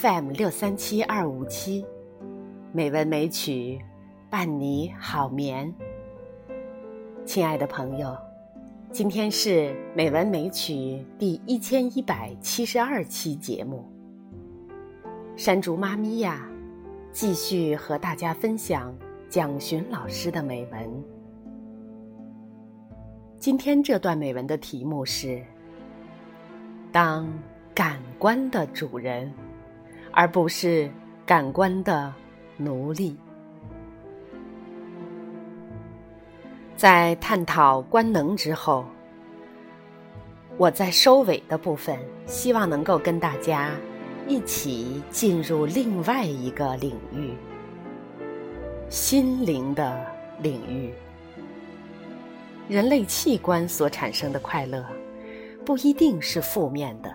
[0.00, 1.84] FM 六三七二五七，
[2.72, 3.78] 美文美曲
[4.30, 5.70] 伴你好眠。
[7.26, 8.16] 亲爱的朋友，
[8.90, 13.84] 今天是美文美曲第一千一百七十二期节目。
[15.36, 16.48] 山竹妈咪呀，
[17.12, 18.96] 继续和大家分享
[19.28, 21.04] 蒋勋老师的美文。
[23.38, 25.44] 今天这段美文的题目是：
[26.90, 27.28] 当
[27.74, 29.30] 感官的主人。
[30.12, 30.90] 而不是
[31.24, 32.12] 感官的
[32.56, 33.16] 奴隶。
[36.76, 38.84] 在探讨官能之后，
[40.56, 43.70] 我在收尾的部分，希望能够跟大家
[44.26, 47.34] 一起进入另外一个领域——
[48.88, 50.00] 心灵的
[50.40, 50.92] 领域。
[52.68, 54.84] 人类器官所产生的快乐，
[55.66, 57.14] 不一定是负面的，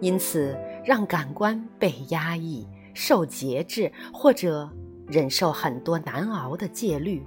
[0.00, 0.56] 因此。
[0.84, 4.70] 让感官被压抑、受节制，或者
[5.06, 7.24] 忍受很多难熬的戒律，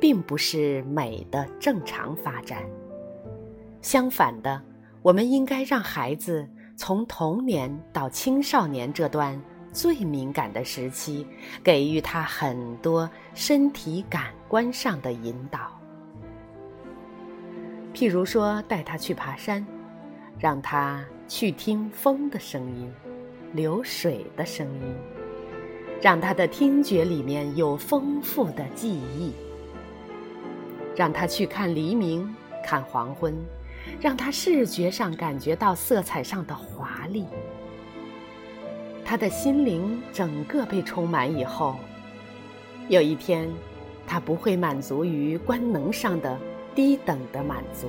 [0.00, 2.62] 并不是美的正常发展。
[3.82, 4.62] 相反的，
[5.02, 9.38] 我们应该让孩子从童年到青少年这段
[9.70, 11.26] 最敏感的时期，
[11.62, 15.78] 给予他很多身体感官上的引导。
[17.92, 19.66] 譬如说，带他去爬山，
[20.38, 21.04] 让他。
[21.28, 22.90] 去听风的声音，
[23.52, 24.94] 流水的声音，
[26.00, 29.32] 让他的听觉里面有丰富的记忆；
[30.96, 32.34] 让他去看黎明，
[32.64, 33.34] 看黄昏，
[34.00, 37.26] 让他视觉上感觉到色彩上的华丽。
[39.04, 41.76] 他的心灵整个被充满以后，
[42.88, 43.46] 有一天，
[44.06, 46.38] 他不会满足于官能上的
[46.74, 47.86] 低等的满足。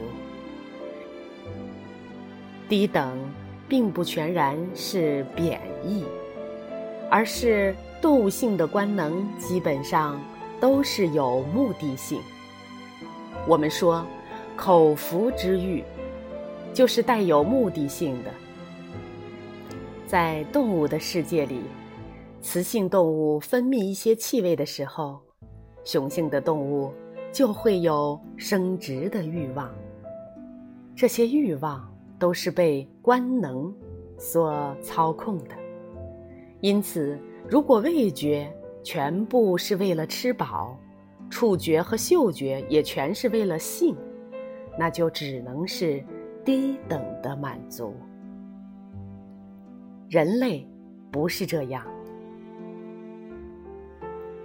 [2.70, 3.18] 低等，
[3.68, 6.06] 并不全然是贬义，
[7.10, 10.22] 而是动物性的官能基本上
[10.62, 12.22] 都是有目的性。
[13.48, 14.06] 我们说，
[14.56, 15.84] 口腹之欲，
[16.72, 18.30] 就是带有目的性的。
[20.06, 21.62] 在动物的世界里，
[22.40, 25.20] 雌性动物分泌一些气味的时候，
[25.84, 26.94] 雄性的动物
[27.32, 29.74] 就会有生殖的欲望。
[30.96, 31.92] 这些欲望。
[32.20, 33.74] 都是被官能
[34.18, 35.56] 所操控的，
[36.60, 37.18] 因此，
[37.50, 38.54] 如果味觉
[38.84, 40.78] 全部是为了吃饱，
[41.30, 43.96] 触觉和嗅觉也全是为了性，
[44.78, 46.04] 那就只能是
[46.44, 47.96] 低等的满足。
[50.10, 50.68] 人类
[51.12, 51.86] 不是这样。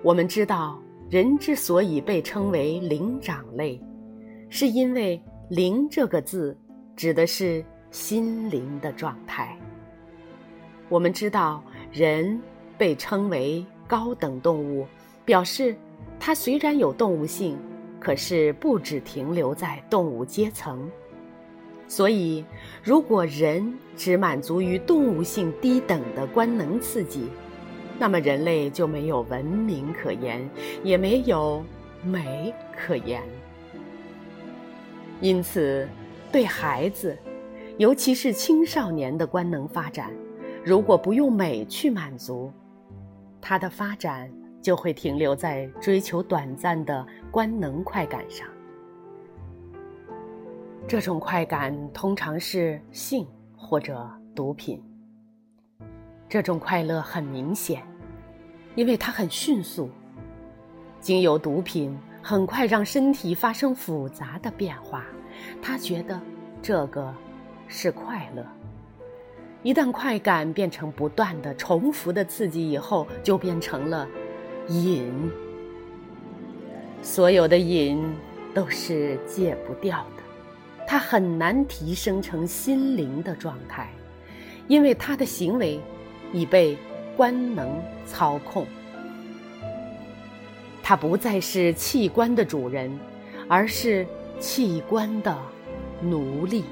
[0.03, 0.79] 我们知道，
[1.11, 3.83] 人之所以被称为灵长类，
[4.51, 5.21] 是因为
[5.51, 6.57] “灵”这个字。
[6.97, 9.57] 指的是心灵的状态。
[10.89, 11.63] 我们知道，
[11.93, 12.41] 人
[12.77, 14.87] 被称为高等动物，
[15.25, 15.75] 表示
[16.21, 17.57] 它虽然有动物性，
[17.99, 20.89] 可是不只停留在动物阶层。
[21.89, 22.45] 所以，
[22.83, 27.29] 如果人只满足于动物性低等的官能刺激，
[27.99, 30.49] 那么人类就没有文明可言，
[30.83, 31.65] 也没有
[32.03, 33.23] 美可言。
[35.21, 35.89] 因此。
[36.35, 37.17] 对孩子，
[37.79, 40.11] 尤其是青少年的官能发展，
[40.65, 42.53] 如果不用美去满足，
[43.41, 44.29] 他的发展
[44.61, 48.49] 就会停留在追求短暂的官能快感上。
[50.89, 53.25] 这种快感通常是性
[53.57, 54.83] 或者毒品。
[56.29, 57.81] 这种快乐很明显，
[58.75, 59.89] 因为它很迅速，
[60.99, 65.05] 经由毒品很快让身体发生复杂的变化。
[65.63, 66.21] 他觉得
[66.63, 67.15] 这个
[67.69, 68.45] 是快乐。
[69.63, 74.07] 一旦快感变成不断的重复的刺激以后，就变成了
[74.69, 75.11] 瘾。
[77.01, 78.03] 所有的瘾
[78.53, 80.23] 都是戒不掉的，
[80.87, 83.89] 它很难提升成心灵的状态，
[84.69, 85.81] 因为他的行为
[86.33, 86.77] 已被
[87.17, 88.67] 官能操控。
[90.83, 92.99] 他不再是器官的主人，
[93.49, 94.07] 而是。
[94.45, 95.35] 器官的
[96.03, 96.65] 奴隶。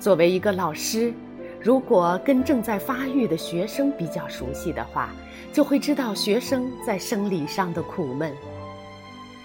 [0.00, 1.12] 作为一个老师，
[1.60, 5.10] 如果跟正在发育的学生比较熟悉的话，
[5.52, 8.34] 就会知道学生在生理上的苦闷。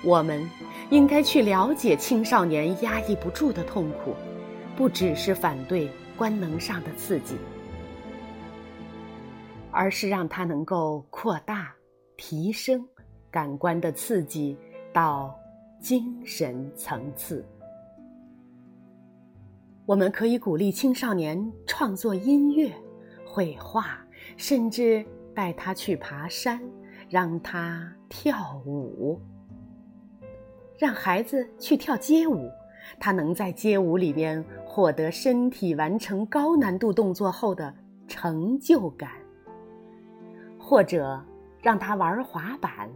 [0.06, 0.50] 我们
[0.90, 4.16] 应该去了解青少年压抑不住的痛苦，
[4.78, 7.36] 不只是反对官能上的刺激，
[9.70, 11.74] 而是让他能够扩大、
[12.16, 12.82] 提升
[13.30, 14.58] 感官的刺激
[14.94, 15.38] 到。
[15.84, 17.46] 精神层次，
[19.86, 22.74] 我们可以鼓励青少年创作音乐，
[23.26, 23.98] 绘画，
[24.38, 26.62] 甚至带他去爬山，
[27.10, 29.20] 让他跳舞。
[30.78, 32.50] 让孩子去跳街舞，
[32.98, 37.76] 他能在街舞里面获得身体完成高难度动作后的
[38.08, 39.12] 成就感。
[40.58, 41.22] 或者
[41.62, 42.90] 让他玩滑板。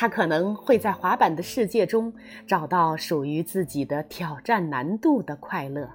[0.00, 2.10] 他可能会在滑板的世界中
[2.46, 5.86] 找到属于自己的挑战难度的快乐。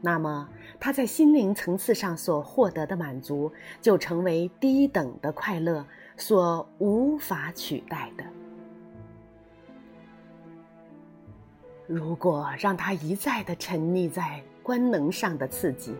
[0.00, 0.48] 那么，
[0.78, 3.50] 他在心灵层次上所获得的满足，
[3.82, 5.84] 就成为低等的快乐
[6.16, 8.22] 所无法取代的。
[11.88, 15.92] 如果让他一再的沉溺在官能上的刺激，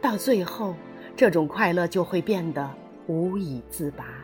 [0.00, 0.74] 到最后，
[1.14, 2.66] 这种快乐就会变得
[3.08, 4.17] 无以自拔。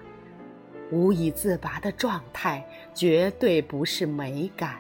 [0.95, 2.65] 无以自拔的状态
[2.95, 4.79] 绝对不是美感。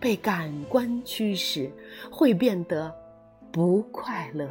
[0.00, 1.70] 被感官驱使，
[2.10, 2.92] 会变得
[3.52, 4.48] 不快乐。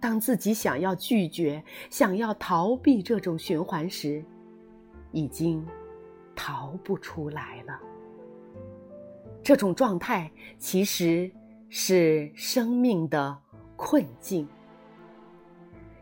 [0.00, 4.24] 当自己想要拒绝、想要逃避这种循环时，
[5.12, 5.62] 已经
[6.34, 7.78] 逃不出来了。
[9.42, 11.30] 这种状态其实
[11.68, 13.36] 是生命的
[13.76, 14.48] 困境，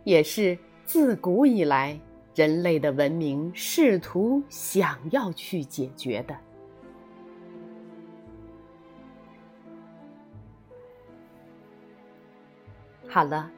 [0.04, 1.98] 也是自古以来。
[2.36, 6.36] 人类的文明试图想要去解决的。
[13.08, 13.50] 好了，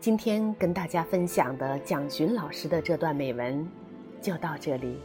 [0.00, 3.68] 今天跟大家分享的蒋勋老师的这段美文
[4.22, 4.98] 就到这里。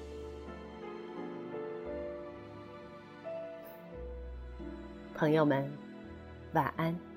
[5.14, 5.70] 朋友们，
[6.54, 7.11] 晚安。